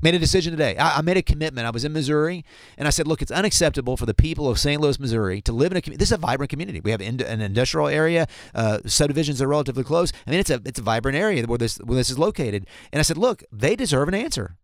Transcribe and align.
Made 0.00 0.14
a 0.14 0.18
decision 0.18 0.52
today. 0.52 0.76
I, 0.76 0.98
I, 0.98 1.02
made 1.02 1.16
a 1.16 1.22
commitment. 1.22 1.66
I 1.66 1.70
was 1.70 1.84
in 1.84 1.92
Missouri, 1.92 2.44
and 2.76 2.86
I 2.86 2.90
said, 2.90 3.08
"Look, 3.08 3.20
it's 3.20 3.32
unacceptable 3.32 3.96
for 3.96 4.06
the 4.06 4.14
people 4.14 4.48
of 4.48 4.58
St. 4.58 4.80
Louis, 4.80 4.98
Missouri, 5.00 5.40
to 5.42 5.52
live 5.52 5.72
in 5.72 5.78
a 5.78 5.80
community. 5.80 5.98
This 5.98 6.08
is 6.08 6.12
a 6.12 6.18
vibrant 6.18 6.50
community. 6.50 6.80
We 6.80 6.92
have 6.92 7.00
in, 7.00 7.20
an 7.20 7.40
industrial 7.40 7.88
area, 7.88 8.28
uh, 8.54 8.78
subdivisions 8.86 9.42
are 9.42 9.48
relatively 9.48 9.82
close. 9.82 10.12
I 10.26 10.30
mean, 10.30 10.40
it's 10.40 10.50
a 10.50 10.60
it's 10.64 10.78
a 10.78 10.82
vibrant 10.82 11.16
area 11.18 11.44
where 11.46 11.58
this 11.58 11.78
where 11.78 11.96
this 11.96 12.10
is 12.10 12.18
located." 12.18 12.66
And 12.92 13.00
I 13.00 13.02
said, 13.02 13.18
"Look, 13.18 13.42
they 13.50 13.74
deserve 13.74 14.08
an 14.08 14.14
answer. 14.14 14.56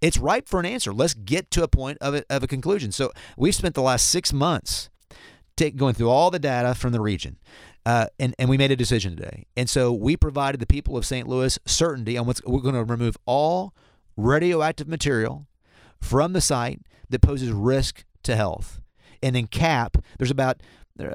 It's 0.00 0.18
ripe 0.18 0.48
for 0.48 0.58
an 0.58 0.66
answer. 0.66 0.92
Let's 0.92 1.14
get 1.14 1.50
to 1.52 1.62
a 1.62 1.68
point 1.68 1.98
of 2.00 2.14
a, 2.14 2.24
of 2.28 2.42
a 2.42 2.46
conclusion." 2.46 2.90
So 2.90 3.12
we've 3.36 3.54
spent 3.54 3.74
the 3.74 3.82
last 3.82 4.08
six 4.08 4.32
months 4.32 4.90
take, 5.56 5.76
going 5.76 5.94
through 5.94 6.10
all 6.10 6.30
the 6.30 6.38
data 6.38 6.74
from 6.74 6.92
the 6.92 7.00
region. 7.00 7.38
Uh, 7.86 8.06
and, 8.18 8.34
and 8.38 8.48
we 8.50 8.58
made 8.58 8.70
a 8.70 8.76
decision 8.76 9.16
today. 9.16 9.46
And 9.56 9.68
so 9.68 9.92
we 9.92 10.16
provided 10.16 10.60
the 10.60 10.66
people 10.66 10.96
of 10.96 11.06
St. 11.06 11.26
Louis 11.26 11.58
certainty 11.64 12.18
on 12.18 12.26
what's 12.26 12.42
we're 12.44 12.60
going 12.60 12.74
to 12.74 12.84
remove 12.84 13.16
all 13.24 13.74
radioactive 14.16 14.88
material 14.88 15.46
from 16.00 16.32
the 16.32 16.40
site 16.40 16.80
that 17.08 17.22
poses 17.22 17.50
risk 17.50 18.04
to 18.22 18.36
health. 18.36 18.80
And 19.22 19.36
then 19.36 19.46
cap, 19.46 19.96
there's 20.18 20.30
about 20.30 20.62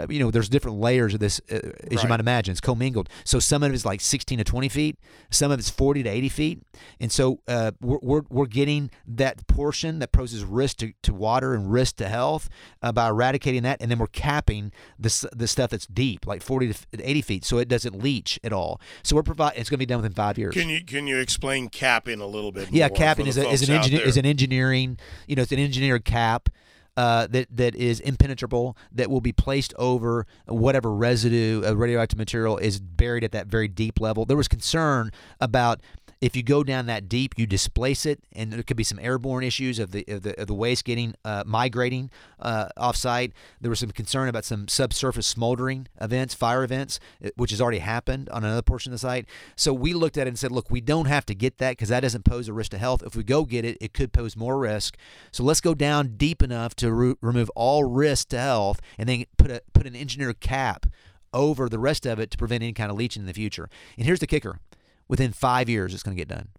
you 0.09 0.19
know, 0.19 0.31
there's 0.31 0.49
different 0.49 0.77
layers 0.77 1.13
of 1.13 1.19
this, 1.19 1.41
uh, 1.51 1.55
as 1.55 1.63
right. 1.83 2.03
you 2.03 2.09
might 2.09 2.19
imagine. 2.19 2.51
It's 2.51 2.61
commingled. 2.61 3.09
So 3.23 3.39
some 3.39 3.63
of 3.63 3.71
it 3.71 3.75
is 3.75 3.85
like 3.85 4.01
16 4.01 4.37
to 4.37 4.43
20 4.43 4.69
feet, 4.69 4.99
some 5.29 5.51
of 5.51 5.59
it's 5.59 5.69
40 5.69 6.03
to 6.03 6.09
80 6.09 6.29
feet, 6.29 6.63
and 6.99 7.11
so 7.11 7.39
uh, 7.47 7.71
we're, 7.81 7.99
we're, 8.01 8.21
we're 8.29 8.45
getting 8.45 8.89
that 9.07 9.47
portion 9.47 9.99
that 9.99 10.11
poses 10.11 10.43
risk 10.43 10.77
to, 10.77 10.93
to 11.03 11.13
water 11.13 11.53
and 11.53 11.71
risk 11.71 11.97
to 11.97 12.07
health 12.07 12.49
uh, 12.81 12.91
by 12.91 13.07
eradicating 13.07 13.63
that, 13.63 13.81
and 13.81 13.91
then 13.91 13.99
we're 13.99 14.07
capping 14.07 14.71
the 14.99 15.29
the 15.35 15.47
stuff 15.47 15.71
that's 15.71 15.87
deep, 15.87 16.27
like 16.27 16.41
40 16.41 16.73
to 16.73 17.09
80 17.09 17.21
feet, 17.21 17.45
so 17.45 17.57
it 17.57 17.67
doesn't 17.67 18.01
leach 18.01 18.39
at 18.43 18.53
all. 18.53 18.79
So 19.03 19.15
we're 19.15 19.23
providing. 19.23 19.59
It's 19.59 19.69
going 19.69 19.77
to 19.77 19.85
be 19.85 19.85
done 19.85 19.97
within 19.97 20.13
five 20.13 20.37
years. 20.37 20.53
Can 20.53 20.69
you 20.69 20.83
can 20.83 21.07
you 21.07 21.19
explain 21.19 21.69
capping 21.69 22.21
a 22.21 22.27
little 22.27 22.51
bit? 22.51 22.71
Yeah, 22.71 22.89
capping 22.89 23.27
is, 23.27 23.37
a, 23.37 23.47
is 23.49 23.67
an 23.67 23.75
engineer 23.75 24.01
is 24.01 24.17
an 24.17 24.25
engineering. 24.25 24.97
You 25.27 25.35
know, 25.35 25.43
it's 25.43 25.51
an 25.51 25.59
engineered 25.59 26.05
cap 26.05 26.49
uh, 26.97 27.27
that 27.27 27.47
that 27.55 27.75
is 27.75 27.99
impenetrable 27.99 28.77
that 28.91 29.09
will 29.09 29.21
be 29.21 29.31
placed 29.31 29.73
over 29.77 30.25
whatever 30.45 30.93
residue 30.93 31.61
of 31.63 31.77
radioactive 31.77 32.17
material 32.17 32.57
is 32.57 32.79
buried 32.79 33.23
at 33.23 33.31
that 33.31 33.47
very 33.47 33.67
deep 33.67 33.99
level. 33.99 34.25
There 34.25 34.37
was 34.37 34.47
concern 34.47 35.11
about 35.39 35.81
if 36.21 36.35
you 36.35 36.43
go 36.43 36.63
down 36.63 36.85
that 36.85 37.09
deep, 37.09 37.33
you 37.37 37.45
displace 37.45 38.05
it, 38.05 38.21
and 38.33 38.51
there 38.51 38.63
could 38.63 38.77
be 38.77 38.83
some 38.83 38.99
airborne 38.99 39.43
issues 39.43 39.79
of 39.79 39.91
the 39.91 40.05
of 40.07 40.23
the, 40.23 40.39
of 40.41 40.47
the 40.47 40.53
waste 40.53 40.85
getting 40.85 41.13
uh, 41.25 41.43
migrating 41.45 42.09
uh, 42.39 42.69
offsite. 42.77 43.31
There 43.59 43.69
was 43.69 43.79
some 43.79 43.91
concern 43.91 44.29
about 44.29 44.45
some 44.45 44.67
subsurface 44.67 45.27
smoldering 45.27 45.87
events, 45.99 46.33
fire 46.33 46.63
events, 46.63 46.99
uh, 47.23 47.29
which 47.35 47.51
has 47.51 47.61
already 47.61 47.79
happened 47.79 48.29
on 48.29 48.43
another 48.43 48.61
portion 48.61 48.91
of 48.91 48.95
the 48.95 48.99
site. 48.99 49.25
So 49.55 49.73
we 49.73 49.93
looked 49.93 50.17
at 50.17 50.27
it 50.27 50.29
and 50.29 50.39
said, 50.39 50.51
look, 50.51 50.71
we 50.71 50.81
don't 50.81 51.07
have 51.07 51.25
to 51.27 51.35
get 51.35 51.57
that 51.57 51.71
because 51.71 51.89
that 51.89 51.99
doesn't 51.99 52.25
pose 52.25 52.47
a 52.47 52.53
risk 52.53 52.71
to 52.71 52.77
health. 52.77 53.03
If 53.03 53.15
we 53.15 53.23
go 53.23 53.43
get 53.43 53.65
it, 53.65 53.77
it 53.81 53.93
could 53.93 54.13
pose 54.13 54.37
more 54.37 54.57
risk. 54.57 54.97
So 55.31 55.43
let's 55.43 55.61
go 55.61 55.73
down 55.73 56.15
deep 56.17 56.41
enough 56.41 56.75
to 56.77 56.93
re- 56.93 57.15
remove 57.21 57.49
all 57.55 57.83
risk 57.83 58.29
to 58.29 58.39
health, 58.39 58.79
and 58.97 59.09
then 59.09 59.25
put 59.37 59.51
a 59.51 59.61
put 59.73 59.85
an 59.85 59.95
engineered 59.95 60.39
cap 60.39 60.85
over 61.33 61.67
the 61.67 61.79
rest 61.79 62.05
of 62.05 62.17
it 62.17 62.31
to 62.31 62.37
prevent 62.37 62.63
any 62.63 62.73
kind 62.73 62.89
of 62.89 62.97
leaching 62.97 63.21
in 63.21 63.27
the 63.27 63.33
future. 63.33 63.69
And 63.97 64.05
here's 64.05 64.21
the 64.21 64.27
kicker 64.27 64.59
within 65.07 65.31
five 65.31 65.69
years 65.69 65.93
it's 65.93 66.03
going 66.03 66.15
to 66.15 66.21
get 66.21 66.27
done. 66.27 66.49